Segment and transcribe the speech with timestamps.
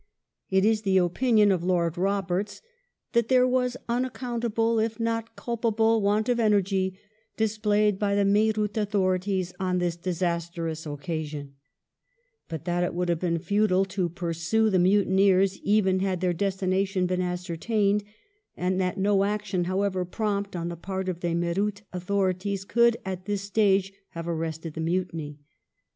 [0.49, 2.63] It is the opinion of Lord Roberts
[3.13, 6.97] that" there W6is unaccountable, if not culpable, want of energy
[7.37, 11.53] dis played by the Meerut authorities on this disastrous occasion":
[12.49, 17.05] but that it would have been futile to pursue the mutineers, even had their destination
[17.05, 18.03] been ascertained,
[18.57, 23.25] and that no action however prompt on the part of the Meerut authorities could, at
[23.25, 25.37] this stage, have arrested the mutiny.